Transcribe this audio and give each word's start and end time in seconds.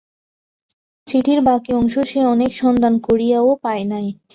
চিঠির 1.07 1.39
বাকি 1.47 1.71
অংশ 1.73 1.93
সে 2.09 2.19
অনেক 2.33 2.51
সন্ধান 2.55 2.93
করিয়াও 3.07 3.49
পায় 3.63 3.85
নাই। 3.91 4.07